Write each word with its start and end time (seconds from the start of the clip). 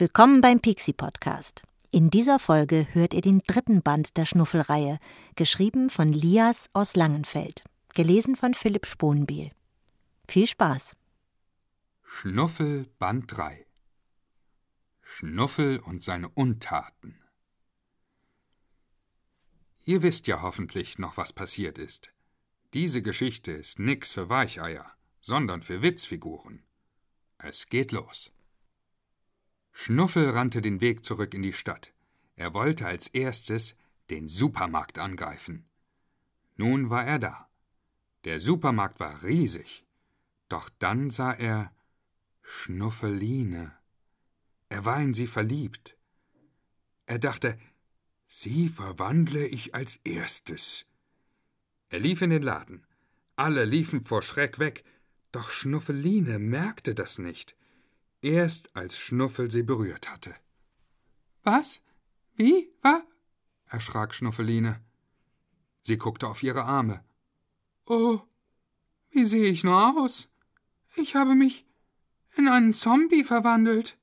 Willkommen 0.00 0.40
beim 0.40 0.60
Pixie 0.60 0.94
Podcast. 0.94 1.62
In 1.90 2.08
dieser 2.08 2.38
Folge 2.38 2.86
hört 2.94 3.12
ihr 3.12 3.20
den 3.20 3.40
dritten 3.46 3.82
Band 3.82 4.16
der 4.16 4.24
Schnuffelreihe, 4.24 4.98
geschrieben 5.36 5.90
von 5.90 6.10
Lias 6.10 6.70
aus 6.72 6.96
Langenfeld, 6.96 7.64
gelesen 7.92 8.34
von 8.34 8.54
Philipp 8.54 8.86
Sponbiel. 8.86 9.50
Viel 10.26 10.46
Spaß! 10.46 10.96
Schnuffel 12.02 12.86
Band 12.98 13.36
3 13.36 13.66
Schnuffel 15.02 15.80
und 15.80 16.02
seine 16.02 16.30
Untaten 16.30 17.20
Ihr 19.84 20.00
wisst 20.00 20.26
ja 20.28 20.40
hoffentlich 20.40 20.98
noch, 20.98 21.18
was 21.18 21.34
passiert 21.34 21.76
ist. 21.76 22.10
Diese 22.72 23.02
Geschichte 23.02 23.52
ist 23.52 23.78
nix 23.78 24.12
für 24.12 24.30
Weicheier, 24.30 24.94
sondern 25.20 25.62
für 25.62 25.82
Witzfiguren. 25.82 26.62
Es 27.36 27.66
geht 27.66 27.92
los. 27.92 28.32
Schnuffel 29.72 30.30
rannte 30.30 30.60
den 30.60 30.80
Weg 30.80 31.04
zurück 31.04 31.34
in 31.34 31.42
die 31.42 31.52
Stadt. 31.52 31.92
Er 32.36 32.54
wollte 32.54 32.86
als 32.86 33.08
erstes 33.08 33.76
den 34.10 34.28
Supermarkt 34.28 34.98
angreifen. 34.98 35.64
Nun 36.56 36.90
war 36.90 37.04
er 37.04 37.18
da. 37.18 37.48
Der 38.24 38.40
Supermarkt 38.40 39.00
war 39.00 39.22
riesig. 39.22 39.84
Doch 40.48 40.68
dann 40.78 41.10
sah 41.10 41.32
er 41.32 41.72
Schnuffeline. 42.42 43.72
Er 44.68 44.84
war 44.84 45.00
in 45.00 45.14
sie 45.14 45.26
verliebt. 45.26 45.96
Er 47.06 47.18
dachte, 47.18 47.58
sie 48.26 48.68
verwandle 48.68 49.46
ich 49.46 49.74
als 49.74 49.96
erstes. 50.04 50.86
Er 51.88 52.00
lief 52.00 52.22
in 52.22 52.30
den 52.30 52.42
Laden. 52.42 52.86
Alle 53.36 53.64
liefen 53.64 54.04
vor 54.04 54.22
Schreck 54.22 54.58
weg, 54.58 54.84
doch 55.32 55.50
Schnuffeline 55.50 56.38
merkte 56.38 56.94
das 56.94 57.18
nicht 57.18 57.56
erst 58.22 58.74
als 58.76 58.98
Schnuffel 58.98 59.50
sie 59.50 59.62
berührt 59.62 60.10
hatte. 60.10 60.34
Was? 61.42 61.80
Wie? 62.36 62.70
Was? 62.82 63.02
erschrak 63.66 64.14
Schnuffeline. 64.14 64.80
Sie 65.80 65.96
guckte 65.96 66.26
auf 66.26 66.42
ihre 66.42 66.64
Arme. 66.64 67.02
Oh, 67.86 68.20
wie 69.10 69.24
sehe 69.24 69.48
ich 69.48 69.64
nur 69.64 69.96
aus? 69.96 70.28
Ich 70.96 71.14
habe 71.14 71.34
mich 71.34 71.66
in 72.36 72.48
einen 72.48 72.72
Zombie 72.72 73.24
verwandelt. 73.24 73.96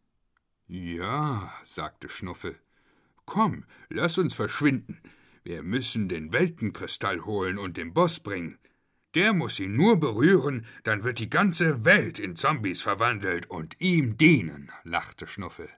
Ja, 0.68 1.54
sagte 1.64 2.10
Schnuffel. 2.10 2.60
Komm, 3.26 3.66
lass 3.90 4.18
uns 4.18 4.34
verschwinden. 4.34 5.02
Wir 5.44 5.64
müssen 5.64 6.10
den 6.10 6.34
Weltenkristall 6.34 7.26
holen 7.26 7.58
und 7.58 7.78
dem 7.78 7.94
Boss 7.94 8.20
bringen. 8.20 8.58
Der 9.16 9.34
muss 9.34 9.60
ihn 9.60 9.76
nur 9.76 10.00
berühren, 10.00 10.66
dann 10.84 11.04
wird 11.04 11.20
die 11.20 11.30
ganze 11.30 11.86
Welt 11.86 12.20
in 12.20 12.36
Zombies 12.36 12.82
verwandelt 12.82 13.50
und 13.50 13.80
ihm 13.80 14.18
dienen, 14.18 14.72
lachte 14.84 15.28
Schnuffel. 15.28 15.70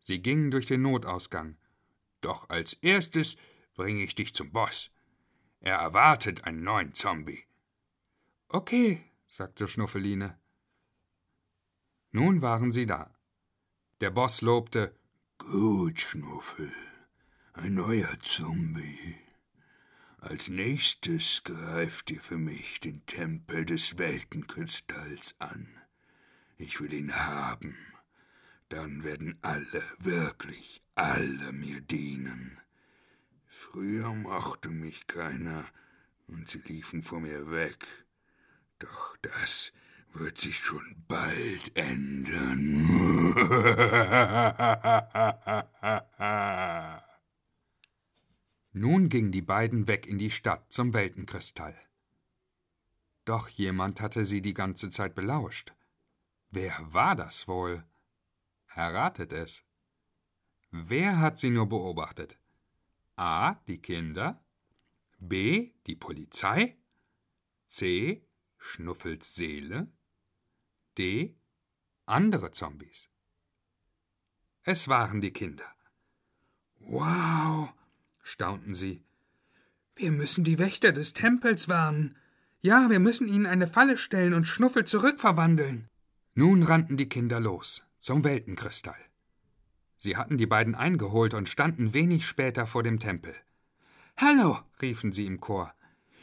Sie 0.00 0.20
gingen 0.20 0.50
durch 0.50 0.66
den 0.66 0.82
Notausgang. 0.82 1.56
Doch 2.20 2.48
als 2.50 2.74
erstes 2.74 3.36
bringe 3.74 4.02
ich 4.02 4.14
dich 4.14 4.34
zum 4.34 4.52
Boss. 4.52 4.90
Er 5.60 5.76
erwartet 5.76 6.44
einen 6.44 6.62
neuen 6.62 6.92
Zombie. 6.92 7.44
Okay, 8.48 9.02
sagte 9.26 9.66
Schnuffeline. 9.66 10.38
Nun 12.12 12.42
waren 12.42 12.70
sie 12.70 12.86
da. 12.86 13.14
Der 14.00 14.10
Boss 14.10 14.42
lobte 14.42 14.94
Gut, 15.38 16.00
Schnuffel, 16.00 16.72
ein 17.54 17.74
neuer 17.74 18.18
Zombie. 18.22 19.23
Als 20.24 20.48
nächstes 20.48 21.44
greift 21.44 22.10
ihr 22.10 22.20
für 22.20 22.38
mich 22.38 22.80
den 22.80 23.04
Tempel 23.04 23.66
des 23.66 23.98
Weltenkristalls 23.98 25.34
an. 25.38 25.68
Ich 26.56 26.80
will 26.80 26.94
ihn 26.94 27.14
haben. 27.14 27.76
Dann 28.70 29.04
werden 29.04 29.38
alle, 29.42 29.82
wirklich 29.98 30.82
alle 30.94 31.52
mir 31.52 31.82
dienen. 31.82 32.58
Früher 33.48 34.14
mochte 34.14 34.70
mich 34.70 35.06
keiner, 35.06 35.66
und 36.26 36.48
sie 36.48 36.60
liefen 36.60 37.02
vor 37.02 37.20
mir 37.20 37.50
weg. 37.50 37.86
Doch 38.78 39.18
das 39.20 39.74
wird 40.14 40.38
sich 40.38 40.56
schon 40.56 41.04
bald 41.06 41.76
ändern. 41.76 43.34
Nun 49.04 49.10
gingen 49.10 49.32
die 49.32 49.42
beiden 49.42 49.86
weg 49.86 50.06
in 50.06 50.16
die 50.16 50.30
Stadt 50.30 50.72
zum 50.72 50.94
Weltenkristall. 50.94 51.78
Doch 53.26 53.50
jemand 53.50 54.00
hatte 54.00 54.24
sie 54.24 54.40
die 54.40 54.54
ganze 54.54 54.88
Zeit 54.88 55.14
belauscht. 55.14 55.74
Wer 56.48 56.74
war 56.90 57.14
das 57.14 57.46
wohl? 57.46 57.84
Erratet 58.68 59.30
es. 59.32 59.62
Wer 60.70 61.18
hat 61.18 61.38
sie 61.38 61.50
nur 61.50 61.68
beobachtet? 61.68 62.38
A. 63.16 63.56
Die 63.68 63.76
Kinder. 63.76 64.42
B. 65.18 65.74
Die 65.86 65.96
Polizei. 65.96 66.78
C. 67.66 68.26
Schnuffels 68.56 69.34
Seele. 69.34 69.92
D. 70.96 71.36
Andere 72.06 72.52
Zombies. 72.52 73.10
Es 74.62 74.88
waren 74.88 75.20
die 75.20 75.34
Kinder. 75.34 75.70
Wow, 76.78 77.74
staunten 78.24 78.74
sie. 78.74 79.04
Wir 79.94 80.10
müssen 80.10 80.42
die 80.42 80.58
Wächter 80.58 80.90
des 80.90 81.12
Tempels 81.12 81.68
warnen. 81.68 82.16
Ja, 82.60 82.90
wir 82.90 82.98
müssen 82.98 83.28
ihnen 83.28 83.46
eine 83.46 83.68
Falle 83.68 83.96
stellen 83.96 84.34
und 84.34 84.46
Schnuffel 84.46 84.84
zurückverwandeln. 84.84 85.88
Nun 86.34 86.64
rannten 86.64 86.96
die 86.96 87.08
Kinder 87.08 87.38
los, 87.38 87.84
zum 88.00 88.24
Weltenkristall. 88.24 88.98
Sie 89.96 90.16
hatten 90.16 90.36
die 90.36 90.46
beiden 90.46 90.74
eingeholt 90.74 91.32
und 91.34 91.48
standen 91.48 91.94
wenig 91.94 92.26
später 92.26 92.66
vor 92.66 92.82
dem 92.82 92.98
Tempel. 92.98 93.34
Hallo, 94.16 94.58
riefen 94.82 95.12
sie 95.12 95.26
im 95.26 95.40
Chor. 95.40 95.72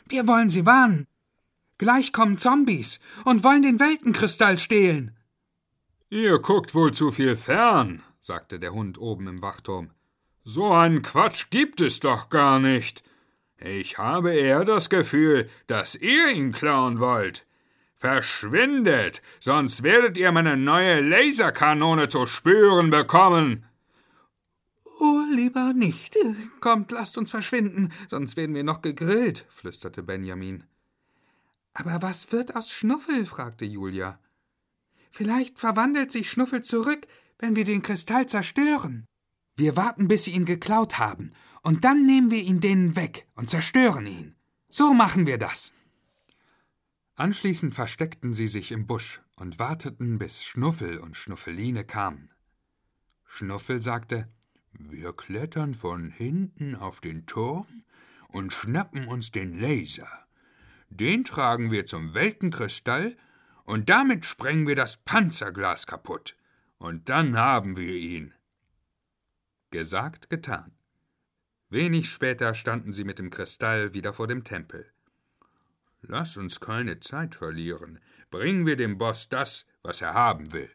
Wir 0.07 0.28
wollen 0.28 0.50
sie 0.50 0.66
warnen. 0.66 1.07
Gleich 1.78 2.12
kommen 2.12 2.38
Zombies 2.38 3.00
und 3.23 3.44
wollen 3.44 3.62
den 3.62 3.79
Weltenkristall 3.79 4.59
stehlen. 4.59 5.16
Ihr 6.09 6.39
guckt 6.39 6.75
wohl 6.75 6.94
zu 6.94 7.12
viel 7.12 7.35
fern, 7.38 8.03
sagte 8.19 8.59
der 8.59 8.73
Hund 8.73 8.97
oben 9.00 9.28
im 9.28 9.41
Wachturm. 9.41 9.91
So 10.44 10.72
einen 10.72 11.02
Quatsch 11.02 11.50
gibt 11.50 11.81
es 11.81 12.00
doch 12.00 12.29
gar 12.29 12.59
nicht. 12.59 13.03
Ich 13.57 14.00
habe 14.00 14.34
eher 14.34 14.66
das 14.66 14.90
Gefühl, 14.90 15.47
dass 15.68 15.96
ihr 15.96 16.29
ihn 16.31 16.52
klauen 16.52 17.00
wollt. 17.00 17.46
Verschwindet, 17.96 19.22
sonst 19.40 19.84
werdet 19.84 20.18
ihr 20.18 20.31
meine 20.31 20.57
neue 20.57 21.01
Laserkanone 21.01 22.07
zu 22.07 22.25
spüren 22.25 22.90
bekommen. 22.90 23.66
Oh, 25.00 25.22
lieber 25.31 25.74
nicht. 25.74 26.18
Kommt, 26.59 26.91
lasst 26.91 27.19
uns 27.19 27.30
verschwinden, 27.30 27.90
sonst 28.09 28.35
werden 28.38 28.56
wir 28.56 28.63
noch 28.63 28.81
gegrillt, 28.81 29.46
flüsterte 29.50 30.01
Benjamin. 30.01 30.63
Aber 31.74 32.01
was 32.01 32.31
wird 32.31 32.56
aus 32.56 32.72
Schnuffel? 32.72 33.28
fragte 33.28 33.66
Julia. 33.66 34.19
Vielleicht 35.12 35.59
verwandelt 35.59 36.12
sich 36.12 36.30
Schnuffel 36.30 36.63
zurück, 36.63 37.06
wenn 37.38 37.56
wir 37.56 37.66
den 37.66 37.84
Kristall 37.84 38.25
zerstören. 38.25 39.06
Wir 39.61 39.77
warten, 39.77 40.07
bis 40.07 40.23
sie 40.23 40.31
ihn 40.31 40.45
geklaut 40.45 40.97
haben, 40.97 41.33
und 41.61 41.85
dann 41.85 42.07
nehmen 42.07 42.31
wir 42.31 42.41
ihn 42.41 42.61
denen 42.61 42.95
weg 42.95 43.27
und 43.35 43.47
zerstören 43.47 44.07
ihn. 44.07 44.35
So 44.69 44.95
machen 44.95 45.27
wir 45.27 45.38
das. 45.38 45.72
Anschließend 47.13 47.75
versteckten 47.75 48.33
sie 48.33 48.47
sich 48.47 48.71
im 48.71 48.88
Busch 48.88 49.21
und 49.35 49.59
warteten, 49.59 50.17
bis 50.17 50.44
Schnuffel 50.44 50.97
und 50.97 51.16
Schnuffeline 51.16 51.83
kamen. 51.83 52.31
Schnuffel 53.23 53.83
sagte 53.83 54.27
Wir 54.71 55.13
klettern 55.13 55.75
von 55.75 56.09
hinten 56.09 56.73
auf 56.73 57.00
den 57.00 57.27
Turm 57.27 57.83
und 58.30 58.53
schnappen 58.53 59.07
uns 59.07 59.30
den 59.30 59.59
Laser. 59.59 60.09
Den 60.89 61.24
tragen 61.24 61.69
wir 61.69 61.86
zum 61.86 62.15
Weltenkristall 62.15 63.15
und 63.65 63.89
damit 63.89 64.25
sprengen 64.25 64.65
wir 64.65 64.75
das 64.75 64.97
Panzerglas 64.97 65.86
kaputt. 65.86 66.36
Und 66.80 67.09
dann 67.09 67.38
haben 67.38 67.77
wir 67.77 67.94
ihn. 67.94 68.33
Gesagt, 69.71 70.29
getan. 70.29 70.71
Wenig 71.69 72.09
später 72.09 72.53
standen 72.53 72.91
sie 72.91 73.06
mit 73.06 73.19
dem 73.19 73.29
Kristall 73.29 73.94
wieder 73.94 74.12
vor 74.12 74.27
dem 74.27 74.44
Tempel. 74.44 74.91
Lass 76.01 76.35
uns 76.35 76.59
keine 76.59 77.00
Zeit 77.00 77.35
verlieren. 77.35 78.00
Bringen 78.29 78.65
wir 78.65 78.75
dem 78.75 78.97
Boss 78.97 79.29
das, 79.29 79.65
was 79.81 80.01
er 80.01 80.13
haben 80.13 80.51
will. 80.51 80.69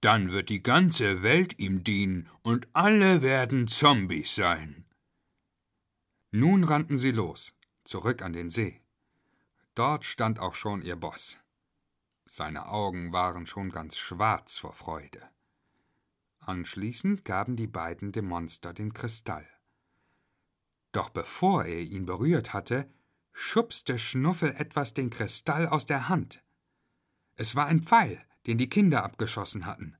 Dann 0.00 0.32
wird 0.32 0.50
die 0.50 0.62
ganze 0.62 1.22
Welt 1.22 1.58
ihm 1.58 1.82
dienen 1.82 2.28
und 2.42 2.68
alle 2.74 3.22
werden 3.22 3.68
Zombies 3.68 4.34
sein. 4.34 4.84
Nun 6.30 6.64
rannten 6.64 6.98
sie 6.98 7.12
los, 7.12 7.54
zurück 7.84 8.20
an 8.20 8.34
den 8.34 8.50
See. 8.50 8.82
Dort 9.74 10.04
stand 10.04 10.40
auch 10.40 10.54
schon 10.54 10.82
ihr 10.82 10.96
Boss. 10.96 11.38
Seine 12.26 12.68
Augen 12.68 13.12
waren 13.12 13.46
schon 13.46 13.70
ganz 13.70 13.96
schwarz 13.96 14.58
vor 14.58 14.74
Freude. 14.74 15.22
Anschließend 16.46 17.24
gaben 17.24 17.56
die 17.56 17.66
beiden 17.66 18.12
dem 18.12 18.26
Monster 18.26 18.74
den 18.74 18.92
Kristall. 18.92 19.48
Doch 20.92 21.08
bevor 21.08 21.64
er 21.64 21.80
ihn 21.80 22.04
berührt 22.04 22.52
hatte, 22.52 22.88
schubste 23.32 23.98
Schnuffel 23.98 24.54
etwas 24.56 24.92
den 24.92 25.08
Kristall 25.10 25.66
aus 25.66 25.86
der 25.86 26.08
Hand. 26.08 26.42
Es 27.34 27.56
war 27.56 27.66
ein 27.66 27.82
Pfeil, 27.82 28.22
den 28.46 28.58
die 28.58 28.68
Kinder 28.68 29.02
abgeschossen 29.04 29.64
hatten. 29.64 29.96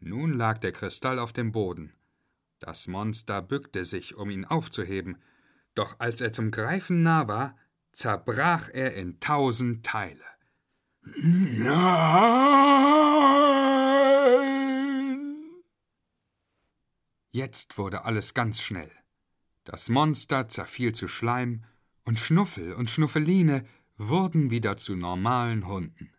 Nun 0.00 0.32
lag 0.32 0.58
der 0.58 0.72
Kristall 0.72 1.20
auf 1.20 1.32
dem 1.32 1.52
Boden. 1.52 1.94
Das 2.58 2.88
Monster 2.88 3.40
bückte 3.40 3.84
sich, 3.84 4.16
um 4.16 4.30
ihn 4.30 4.44
aufzuheben, 4.44 5.22
doch 5.74 6.00
als 6.00 6.20
er 6.20 6.32
zum 6.32 6.50
Greifen 6.50 7.02
nah 7.02 7.28
war, 7.28 7.56
zerbrach 7.92 8.68
er 8.72 8.94
in 8.94 9.20
tausend 9.20 9.86
Teile. 9.86 10.24
Nein! 11.02 11.64
Jetzt 17.34 17.78
wurde 17.78 18.04
alles 18.04 18.32
ganz 18.32 18.62
schnell. 18.62 18.92
Das 19.64 19.88
Monster 19.88 20.46
zerfiel 20.46 20.92
zu 20.92 21.08
Schleim, 21.08 21.64
und 22.04 22.20
Schnuffel 22.20 22.74
und 22.74 22.88
Schnuffeline 22.88 23.64
wurden 23.96 24.52
wieder 24.52 24.76
zu 24.76 24.94
normalen 24.94 25.66
Hunden. 25.66 26.12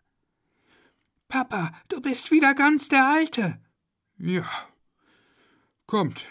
Papa, 1.26 1.72
du 1.88 2.02
bist 2.02 2.30
wieder 2.30 2.54
ganz 2.54 2.88
der 2.88 3.08
Alte. 3.08 3.58
Ja. 4.18 4.46
Kommt, 5.86 6.26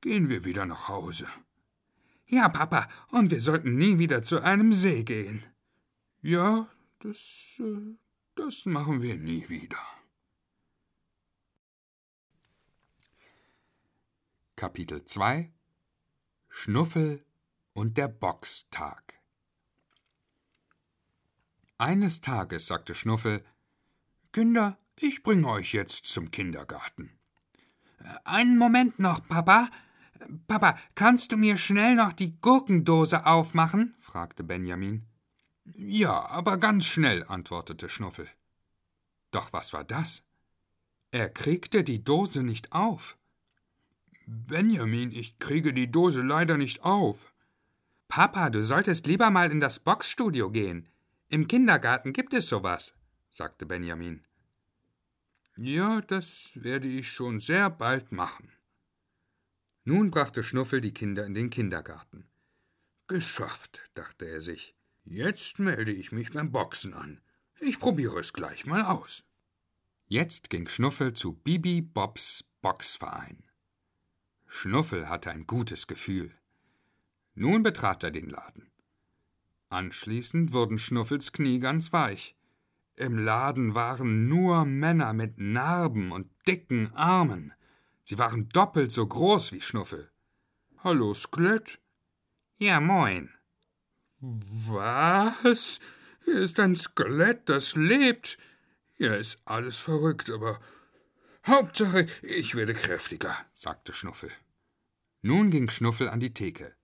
gehen 0.00 0.30
wir 0.30 0.46
wieder 0.46 0.64
nach 0.64 0.88
Hause. 0.88 1.26
Ja, 2.26 2.48
Papa, 2.48 2.88
und 3.10 3.30
wir 3.30 3.42
sollten 3.42 3.76
nie 3.76 3.98
wieder 3.98 4.22
zu 4.22 4.40
einem 4.40 4.72
See 4.72 5.04
gehen. 5.04 5.44
Ja, 6.22 6.70
das, 7.00 7.60
äh, 7.60 7.98
das 8.34 8.64
machen 8.64 9.02
wir 9.02 9.18
nie 9.18 9.46
wieder. 9.50 9.84
Kapitel 14.56 15.04
2 15.04 15.52
Schnuffel 16.48 17.22
und 17.74 17.98
der 17.98 18.08
Boxtag 18.08 19.20
Eines 21.76 22.22
Tages 22.22 22.66
sagte 22.66 22.94
Schnuffel 22.94 23.44
Kinder, 24.32 24.78
ich 24.98 25.22
bringe 25.22 25.46
euch 25.46 25.74
jetzt 25.74 26.06
zum 26.06 26.30
Kindergarten. 26.30 27.18
Einen 28.24 28.56
Moment 28.56 28.98
noch, 28.98 29.28
Papa. 29.28 29.68
Papa, 30.48 30.78
kannst 30.94 31.32
du 31.32 31.36
mir 31.36 31.58
schnell 31.58 31.94
noch 31.94 32.14
die 32.14 32.40
Gurkendose 32.40 33.26
aufmachen? 33.26 33.94
fragte 34.00 34.42
Benjamin. 34.42 35.04
Ja, 35.66 36.30
aber 36.30 36.56
ganz 36.56 36.86
schnell, 36.86 37.24
antwortete 37.24 37.90
Schnuffel. 37.90 38.26
Doch 39.32 39.52
was 39.52 39.74
war 39.74 39.84
das? 39.84 40.22
Er 41.10 41.28
kriegte 41.28 41.84
die 41.84 42.02
Dose 42.02 42.42
nicht 42.42 42.72
auf. 42.72 43.18
Benjamin, 44.26 45.12
ich 45.12 45.38
kriege 45.38 45.72
die 45.72 45.90
Dose 45.90 46.20
leider 46.20 46.56
nicht 46.56 46.82
auf. 46.82 47.32
Papa, 48.08 48.50
du 48.50 48.62
solltest 48.64 49.06
lieber 49.06 49.30
mal 49.30 49.52
in 49.52 49.60
das 49.60 49.78
Boxstudio 49.78 50.50
gehen. 50.50 50.88
Im 51.28 51.46
Kindergarten 51.46 52.12
gibt 52.12 52.34
es 52.34 52.48
sowas, 52.48 52.94
sagte 53.30 53.66
Benjamin. 53.66 54.24
Ja, 55.56 56.00
das 56.00 56.50
werde 56.54 56.88
ich 56.88 57.10
schon 57.10 57.38
sehr 57.38 57.70
bald 57.70 58.10
machen. 58.10 58.52
Nun 59.84 60.10
brachte 60.10 60.42
Schnuffel 60.42 60.80
die 60.80 60.92
Kinder 60.92 61.24
in 61.24 61.34
den 61.34 61.48
Kindergarten. 61.48 62.28
Geschafft, 63.06 63.88
dachte 63.94 64.26
er 64.26 64.40
sich. 64.40 64.74
Jetzt 65.04 65.60
melde 65.60 65.92
ich 65.92 66.10
mich 66.10 66.32
beim 66.32 66.50
Boxen 66.50 66.94
an. 66.94 67.20
Ich 67.60 67.78
probiere 67.78 68.18
es 68.18 68.32
gleich 68.32 68.66
mal 68.66 68.82
aus. 68.82 69.22
Jetzt 70.08 70.50
ging 70.50 70.68
Schnuffel 70.68 71.12
zu 71.12 71.32
Bibi 71.32 71.80
Bobs 71.80 72.44
Boxverein. 72.60 73.45
Schnuffel 74.46 75.08
hatte 75.08 75.30
ein 75.30 75.46
gutes 75.46 75.86
Gefühl. 75.86 76.32
Nun 77.34 77.62
betrat 77.62 78.02
er 78.04 78.10
den 78.10 78.30
Laden. 78.30 78.70
Anschließend 79.68 80.52
wurden 80.52 80.78
Schnuffels 80.78 81.32
Knie 81.32 81.58
ganz 81.58 81.92
weich. 81.92 82.36
Im 82.94 83.18
Laden 83.18 83.74
waren 83.74 84.28
nur 84.28 84.64
Männer 84.64 85.12
mit 85.12 85.38
Narben 85.38 86.12
und 86.12 86.30
dicken 86.46 86.92
Armen. 86.94 87.52
Sie 88.02 88.18
waren 88.18 88.48
doppelt 88.48 88.90
so 88.92 89.06
groß 89.06 89.52
wie 89.52 89.60
Schnuffel. 89.60 90.10
Hallo, 90.78 91.12
Skelett? 91.12 91.78
Ja, 92.58 92.80
moin. 92.80 93.30
Was? 94.20 95.78
Hier 96.24 96.40
ist 96.40 96.58
ein 96.58 96.74
Skelett, 96.74 97.48
das 97.48 97.76
lebt. 97.76 98.38
Hier 98.92 99.16
ist 99.16 99.38
alles 99.44 99.76
verrückt, 99.76 100.30
aber 100.30 100.58
Hauptsache, 101.46 102.06
ich 102.22 102.56
werde 102.56 102.74
kräftiger, 102.74 103.36
sagte 103.52 103.92
Schnuffel. 103.92 104.32
Nun 105.22 105.52
ging 105.52 105.70
Schnuffel 105.70 106.08
an 106.08 106.18
die 106.18 106.34
Theke. 106.34 106.74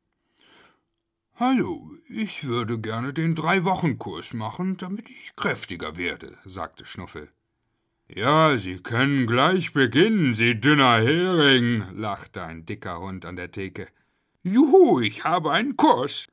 Hallo, 1.35 1.91
ich 2.09 2.47
würde 2.47 2.79
gerne 2.79 3.13
den 3.13 3.35
Drei-Wochen-Kurs 3.35 4.35
machen, 4.35 4.77
damit 4.77 5.11
ich 5.11 5.35
kräftiger 5.35 5.97
werde, 5.97 6.39
sagte 6.45 6.85
Schnuffel. 6.87 7.33
Ja, 8.07 8.57
Sie 8.57 8.77
können 8.79 9.27
gleich 9.27 9.73
beginnen, 9.73 10.33
Sie 10.33 10.61
dünner 10.61 11.01
Hering, 11.01 11.85
lachte 11.97 12.45
ein 12.45 12.65
dicker 12.65 13.01
Hund 13.01 13.27
an 13.27 13.35
der 13.35 13.51
Theke. 13.51 13.89
Juhu, 14.45 15.01
ich 15.01 15.25
habe 15.25 15.51
einen 15.51 15.77
Kurs. 15.77 16.27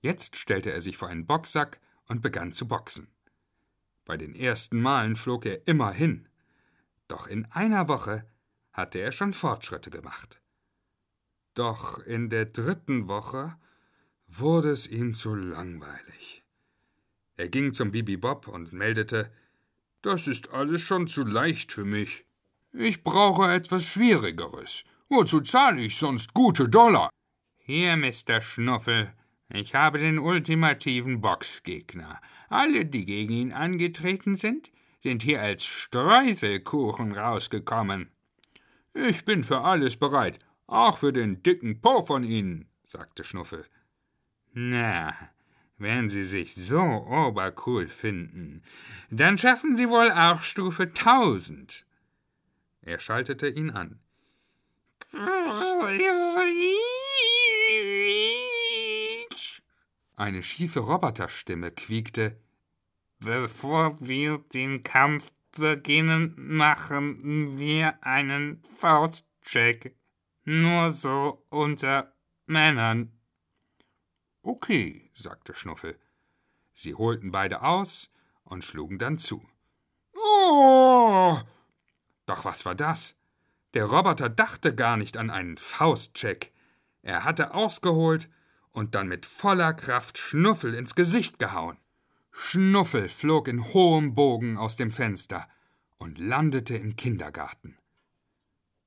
Jetzt 0.00 0.36
stellte 0.36 0.72
er 0.72 0.80
sich 0.80 0.96
vor 0.96 1.08
einen 1.08 1.26
Boxsack 1.26 1.78
und 2.08 2.22
begann 2.22 2.54
zu 2.54 2.66
boxen. 2.66 3.08
Bei 4.06 4.16
den 4.16 4.34
ersten 4.34 4.80
Malen 4.80 5.14
flog 5.14 5.44
er 5.44 5.66
immer 5.68 5.92
hin. 5.92 6.26
Doch 7.08 7.26
in 7.26 7.46
einer 7.52 7.88
Woche 7.88 8.26
hatte 8.72 8.98
er 8.98 9.12
schon 9.12 9.32
Fortschritte 9.32 9.90
gemacht. 9.90 10.40
Doch 11.54 11.98
in 11.98 12.28
der 12.28 12.46
dritten 12.46 13.08
Woche 13.08 13.56
wurde 14.26 14.70
es 14.70 14.86
ihm 14.86 15.14
zu 15.14 15.34
langweilig. 15.34 16.44
Er 17.36 17.48
ging 17.48 17.72
zum 17.72 17.92
Bibi 17.92 18.16
Bob 18.16 18.48
und 18.48 18.72
meldete 18.72 19.32
Das 20.02 20.26
ist 20.26 20.50
alles 20.50 20.82
schon 20.82 21.06
zu 21.06 21.24
leicht 21.24 21.72
für 21.72 21.84
mich. 21.84 22.26
Ich 22.72 23.02
brauche 23.02 23.50
etwas 23.50 23.84
Schwierigeres. 23.84 24.84
Wozu 25.08 25.40
zahle 25.40 25.80
ich 25.80 25.96
sonst 25.96 26.34
gute 26.34 26.68
Dollar? 26.68 27.10
Hier, 27.58 27.96
Mr. 27.96 28.40
Schnuffel, 28.42 29.12
ich 29.48 29.74
habe 29.74 29.98
den 29.98 30.18
ultimativen 30.18 31.20
Boxgegner. 31.20 32.20
Alle, 32.48 32.84
die 32.84 33.06
gegen 33.06 33.32
ihn 33.32 33.52
angetreten 33.52 34.36
sind, 34.36 34.70
sind 35.06 35.22
hier 35.22 35.40
als 35.40 35.64
Streuselkuchen 35.64 37.12
rausgekommen. 37.12 38.10
Ich 38.92 39.24
bin 39.24 39.44
für 39.44 39.60
alles 39.60 39.96
bereit, 39.96 40.40
auch 40.66 40.98
für 40.98 41.12
den 41.12 41.44
dicken 41.44 41.80
Po 41.80 42.04
von 42.04 42.24
Ihnen, 42.24 42.66
sagte 42.82 43.22
Schnuffel. 43.22 43.64
Na, 44.52 45.14
wenn 45.78 46.08
Sie 46.08 46.24
sich 46.24 46.56
so 46.56 46.80
obercool 46.80 47.86
finden, 47.86 48.64
dann 49.08 49.38
schaffen 49.38 49.76
Sie 49.76 49.88
wohl 49.88 50.10
auch 50.10 50.42
Stufe 50.42 50.92
tausend. 50.92 51.86
Er 52.82 52.98
schaltete 52.98 53.46
ihn 53.46 53.70
an. 53.70 54.00
Eine 60.16 60.42
schiefe 60.42 60.80
Roboterstimme 60.80 61.70
quiekte 61.70 62.40
Bevor 63.18 63.96
wir 64.00 64.38
den 64.38 64.82
Kampf 64.82 65.32
beginnen, 65.52 66.34
machen 66.36 67.58
wir 67.58 68.02
einen 68.04 68.62
Faustcheck. 68.78 69.96
Nur 70.44 70.92
so 70.92 71.44
unter 71.48 72.14
Männern. 72.46 73.12
Okay, 74.42 75.10
sagte 75.14 75.54
Schnuffel. 75.54 75.98
Sie 76.72 76.94
holten 76.94 77.32
beide 77.32 77.62
aus 77.62 78.10
und 78.44 78.62
schlugen 78.62 78.98
dann 78.98 79.18
zu. 79.18 79.42
Oh! 80.14 81.38
Doch 82.26 82.44
was 82.44 82.64
war 82.64 82.74
das? 82.74 83.16
Der 83.74 83.86
Roboter 83.86 84.28
dachte 84.28 84.74
gar 84.74 84.96
nicht 84.96 85.16
an 85.16 85.30
einen 85.30 85.56
Faustcheck. 85.56 86.52
Er 87.02 87.24
hatte 87.24 87.54
ausgeholt 87.54 88.28
und 88.70 88.94
dann 88.94 89.08
mit 89.08 89.26
voller 89.26 89.74
Kraft 89.74 90.18
Schnuffel 90.18 90.74
ins 90.74 90.94
Gesicht 90.94 91.38
gehauen. 91.38 91.78
Schnuffel 92.38 93.08
flog 93.08 93.48
in 93.48 93.72
hohem 93.72 94.14
Bogen 94.14 94.56
aus 94.56 94.76
dem 94.76 94.90
Fenster 94.90 95.48
und 95.98 96.18
landete 96.18 96.76
im 96.76 96.96
Kindergarten. 96.96 97.78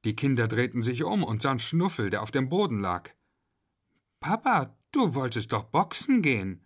Die 0.06 0.16
Kinder 0.16 0.48
drehten 0.48 0.82
sich 0.82 1.04
um 1.04 1.24
und 1.24 1.42
sahen 1.42 1.60
Schnuffel, 1.60 2.10
der 2.10 2.22
auf 2.22 2.32
dem 2.32 2.48
Boden 2.48 2.80
lag. 2.80 3.10
Papa, 4.22 4.76
Du 4.92 5.14
wolltest 5.14 5.54
doch 5.54 5.64
boxen 5.64 6.22
gehen. 6.22 6.62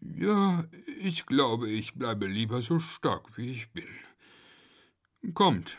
Ja, 0.00 0.64
ich 1.00 1.26
glaube, 1.26 1.68
ich 1.70 1.94
bleibe 1.94 2.26
lieber 2.26 2.60
so 2.60 2.78
stark, 2.78 3.38
wie 3.38 3.52
ich 3.52 3.70
bin. 3.70 3.88
Kommt, 5.32 5.78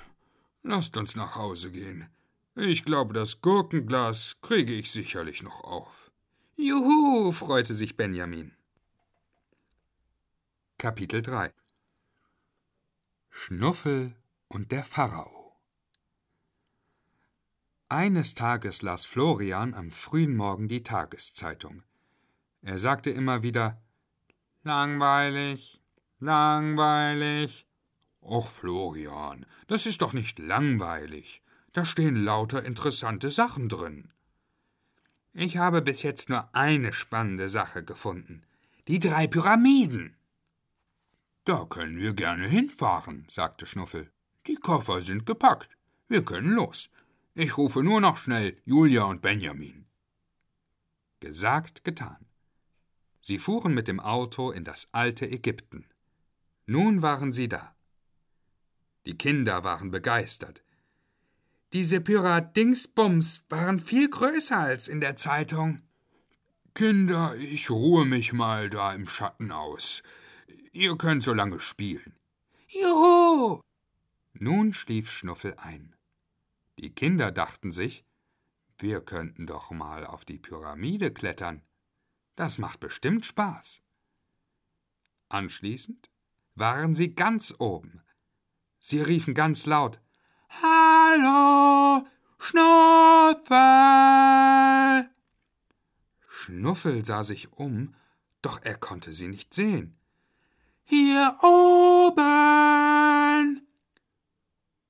lasst 0.63 0.97
uns 0.97 1.15
nach 1.15 1.35
Hause 1.35 1.71
gehen. 1.71 2.09
Ich 2.55 2.85
glaube, 2.85 3.13
das 3.13 3.41
Gurkenglas 3.41 4.37
kriege 4.41 4.73
ich 4.73 4.91
sicherlich 4.91 5.43
noch 5.43 5.63
auf. 5.63 6.11
Juhu, 6.55 7.31
freute 7.31 7.75
sich 7.75 7.97
Benjamin. 7.97 8.53
Kapitel 10.77 11.21
3 11.21 11.53
Schnuffel 13.29 14.13
und 14.49 14.73
der 14.73 14.83
Pharao 14.83 15.57
eines 17.87 18.35
Tages 18.35 18.81
las 18.81 19.05
Florian 19.05 19.73
am 19.73 19.89
frühen 19.89 20.35
Morgen 20.35 20.67
die 20.67 20.83
Tageszeitung. 20.83 21.83
Er 22.61 22.77
sagte 22.77 23.09
immer 23.09 23.41
wieder 23.41 23.81
Langweilig, 24.63 25.79
langweilig. 26.19 27.65
Och, 28.21 28.49
Florian, 28.49 29.45
das 29.67 29.85
ist 29.85 30.01
doch 30.01 30.11
nicht 30.11 30.39
langweilig. 30.39 31.41
Da 31.71 31.85
stehen 31.85 32.17
lauter 32.17 32.65
interessante 32.65 33.29
Sachen 33.29 33.69
drin. 33.69 34.11
Ich 35.31 35.55
habe 35.55 35.81
bis 35.81 36.03
jetzt 36.03 36.27
nur 36.27 36.53
eine 36.53 36.91
spannende 36.91 37.47
Sache 37.47 37.81
gefunden. 37.81 38.43
Die 38.89 38.99
drei 38.99 39.25
Pyramiden. 39.25 40.17
Da 41.45 41.65
können 41.65 41.99
wir 41.99 42.13
gerne 42.13 42.47
hinfahren, 42.47 43.25
sagte 43.29 43.67
Schnuffel. 43.67 44.11
Die 44.47 44.55
Koffer 44.55 45.01
sind 45.01 45.27
gepackt. 45.27 45.77
Wir 46.07 46.25
können 46.25 46.53
los. 46.53 46.89
Ich 47.35 47.57
rufe 47.57 47.83
nur 47.83 48.01
noch 48.01 48.17
schnell 48.17 48.57
Julia 48.65 49.03
und 49.03 49.21
Benjamin. 49.21 49.85
Gesagt, 51.19 51.83
getan. 51.83 52.25
Sie 53.21 53.37
fuhren 53.37 53.75
mit 53.75 53.87
dem 53.87 53.99
Auto 53.99 54.51
in 54.51 54.63
das 54.63 54.87
alte 54.91 55.29
Ägypten. 55.29 55.85
Nun 56.65 57.03
waren 57.03 57.31
sie 57.31 57.47
da. 57.47 57.75
Die 59.05 59.17
Kinder 59.17 59.63
waren 59.63 59.91
begeistert. 59.91 60.63
Diese 61.73 62.01
Pyramid-Dingsbums 62.01 63.45
waren 63.49 63.79
viel 63.79 64.09
größer 64.09 64.57
als 64.57 64.87
in 64.87 64.99
der 64.99 65.15
Zeitung. 65.15 65.77
Kinder, 66.73 67.35
ich 67.35 67.69
ruhe 67.69 68.05
mich 68.05 68.33
mal 68.33 68.69
da 68.69 68.93
im 68.93 69.07
Schatten 69.07 69.51
aus. 69.51 70.01
Ihr 70.75 70.97
könnt 70.97 71.23
so 71.23 71.33
lange 71.33 71.61
spielen. 71.61 72.19
Juhu! 72.67 73.61
Nun 74.33 74.73
schlief 74.73 75.09
Schnuffel 75.09 75.55
ein. 75.55 75.95
Die 76.79 76.93
Kinder 76.93 77.31
dachten 77.31 77.71
sich, 77.71 78.03
wir 78.77 78.99
könnten 78.99 79.47
doch 79.47 79.71
mal 79.71 80.05
auf 80.05 80.25
die 80.25 80.37
Pyramide 80.37 81.13
klettern. 81.13 81.61
Das 82.35 82.57
macht 82.57 82.81
bestimmt 82.81 83.25
Spaß. 83.25 83.81
Anschließend 85.29 86.09
waren 86.55 86.93
sie 86.93 87.15
ganz 87.15 87.55
oben. 87.57 88.03
Sie 88.79 89.01
riefen 89.01 89.33
ganz 89.33 89.65
laut 89.65 90.01
Hallo, 90.49 92.05
Schnuffel. 92.37 93.55
Schnuffel 96.27 97.05
sah 97.05 97.23
sich 97.23 97.53
um, 97.53 97.95
doch 98.41 98.61
er 98.61 98.75
konnte 98.75 99.13
sie 99.13 99.29
nicht 99.29 99.53
sehen. 99.53 99.97
Hier 100.85 101.37
oben. 101.41 102.15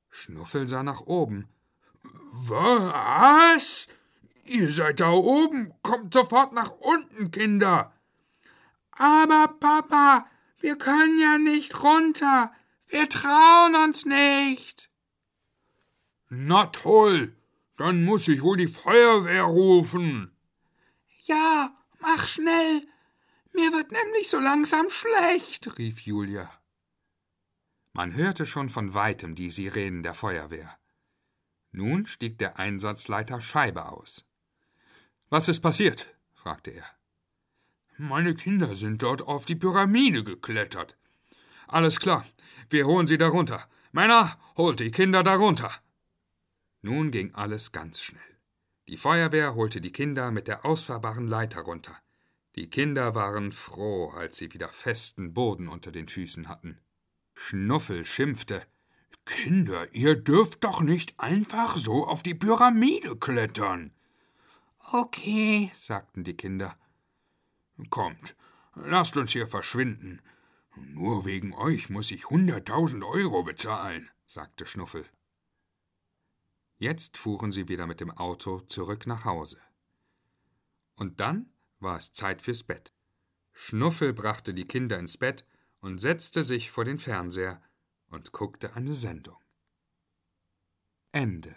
Schnuffel 0.10 0.68
sah 0.68 0.84
nach 0.84 1.02
oben. 1.02 1.48
Was? 2.32 3.88
Ihr 4.44 4.70
seid 4.70 5.00
da 5.00 5.12
oben. 5.12 5.74
Kommt 5.82 6.14
sofort 6.14 6.52
nach 6.54 6.72
unten, 6.72 7.32
Kinder. 7.32 7.94
Aber 8.92 9.48
Papa, 9.60 10.28
wir 10.60 10.78
können 10.78 11.18
ja 11.20 11.38
nicht 11.38 11.82
runter. 11.82 12.52
Wir 12.88 13.08
trauen 13.10 13.76
uns 13.76 14.06
nicht. 14.06 14.90
Na 16.30 16.66
toll, 16.68 17.36
dann 17.78 18.04
muss 18.04 18.28
ich 18.28 18.42
wohl 18.42 18.58
die 18.58 18.68
Feuerwehr 18.68 19.44
rufen. 19.44 20.36
Ja, 21.24 21.74
mach 22.00 22.26
schnell. 22.26 22.88
Mir 23.56 23.72
wird 23.72 23.92
nämlich 23.92 24.30
so 24.30 24.40
langsam 24.40 24.90
schlecht, 24.90 25.78
rief 25.78 26.02
Julia. 26.02 26.50
Man 27.94 28.14
hörte 28.14 28.46
schon 28.46 28.70
von 28.70 28.94
weitem 28.94 29.34
die 29.34 29.50
Sirenen 29.50 30.04
der 30.04 30.14
Feuerwehr. 30.14 30.78
Nun 31.72 32.06
stieg 32.06 32.38
der 32.38 32.60
Einsatzleiter 32.60 33.40
Scheibe 33.40 33.90
aus. 33.90 34.26
Was 35.30 35.48
ist 35.48 35.62
passiert? 35.62 36.08
fragte 36.34 36.72
er. 36.72 36.86
Meine 37.98 38.36
Kinder 38.36 38.76
sind 38.76 39.02
dort 39.02 39.22
auf 39.22 39.46
die 39.46 39.56
Pyramide 39.56 40.26
geklettert. 40.26 40.98
Alles 41.68 42.02
klar, 42.02 42.26
wir 42.70 42.86
holen 42.86 43.08
sie 43.08 43.18
darunter. 43.18 43.70
Männer, 43.94 44.38
holt 44.58 44.82
die 44.82 44.92
Kinder 44.92 45.24
darunter. 45.24 45.72
Nun 46.82 47.10
ging 47.10 47.34
alles 47.34 47.72
ganz 47.72 48.02
schnell. 48.02 48.22
Die 48.90 48.98
Feuerwehr 48.98 49.56
holte 49.56 49.80
die 49.80 49.94
Kinder 49.94 50.30
mit 50.32 50.50
der 50.50 50.66
ausfahrbaren 50.66 51.28
Leiter 51.28 51.62
runter. 51.62 51.98
Die 52.56 52.70
Kinder 52.70 53.16
waren 53.16 53.52
froh, 53.52 54.12
als 54.12 54.38
sie 54.38 54.54
wieder 54.54 54.70
festen 54.70 55.34
Boden 55.34 55.68
unter 55.68 55.92
den 55.92 56.08
Füßen 56.08 56.48
hatten. 56.48 56.80
Schnuffel 57.34 58.06
schimpfte. 58.06 58.66
Kinder, 59.26 59.94
ihr 59.94 60.16
dürft 60.16 60.64
doch 60.64 60.80
nicht 60.80 61.20
einfach 61.20 61.76
so 61.76 62.06
auf 62.08 62.24
die 62.24 62.36
Pyramide 62.36 63.18
klettern. 63.18 63.92
Okay, 64.92 65.72
sagten 65.76 66.24
die 66.24 66.38
Kinder. 66.38 66.78
Kommt, 67.90 68.36
lasst 68.76 69.18
uns 69.18 69.32
hier 69.32 69.48
verschwinden. 69.48 70.22
Nur 70.78 71.26
wegen 71.26 71.54
euch 71.54 71.90
muss 71.90 72.12
ich 72.12 72.30
hunderttausend 72.30 73.04
Euro 73.04 73.44
bezahlen, 73.44 74.10
sagte 74.26 74.66
Schnuffel. 74.66 75.06
Jetzt 76.78 77.18
fuhren 77.18 77.52
sie 77.52 77.68
wieder 77.68 77.88
mit 77.88 78.00
dem 78.00 78.12
Auto 78.12 78.60
zurück 78.62 79.08
nach 79.08 79.26
Hause. 79.26 79.60
Und 80.96 81.20
dann 81.20 81.50
war 81.80 81.98
es 81.98 82.14
Zeit 82.14 82.42
fürs 82.42 82.64
Bett. 82.64 82.94
Schnuffel 83.52 84.14
brachte 84.14 84.54
die 84.54 84.68
Kinder 84.68 85.00
ins 85.00 85.18
Bett 85.18 85.46
und 85.80 86.00
setzte 86.00 86.44
sich 86.44 86.72
vor 86.72 86.86
den 86.86 86.98
Fernseher 86.98 87.62
und 88.08 88.32
guckte 88.32 88.76
eine 88.76 88.94
Sendung. 88.94 89.38
Ende 91.12 91.56